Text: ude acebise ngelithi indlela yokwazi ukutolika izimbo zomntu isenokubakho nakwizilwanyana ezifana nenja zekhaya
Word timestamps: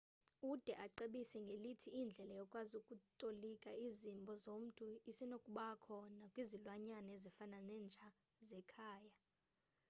ude 0.51 0.73
acebise 0.85 1.37
ngelithi 1.45 1.89
indlela 2.01 2.33
yokwazi 2.39 2.73
ukutolika 2.81 3.71
izimbo 3.87 4.31
zomntu 4.43 4.85
isenokubakho 5.11 5.95
nakwizilwanyana 6.17 7.09
ezifana 7.17 7.57
nenja 7.69 8.05
zekhaya 8.47 9.15